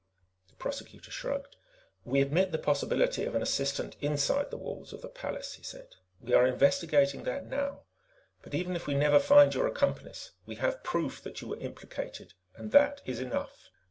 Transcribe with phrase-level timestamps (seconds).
[0.49, 1.57] The Prosecutor shrugged.
[2.05, 5.89] "We admit the possibility of an assistant inside the walls of the palace," he said.
[6.19, 7.81] "We are investigating that now.
[8.41, 12.33] But even if we never find your accomplice, we have proof that you were implicated,
[12.55, 13.69] and that is enough."